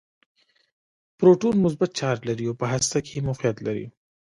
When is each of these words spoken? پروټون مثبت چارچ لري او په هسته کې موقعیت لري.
پروټون 1.17 1.55
مثبت 1.65 1.89
چارچ 1.99 2.19
لري 2.29 2.45
او 2.47 2.55
په 2.61 2.65
هسته 2.73 2.97
کې 3.07 3.25
موقعیت 3.27 3.57
لري. 3.67 3.85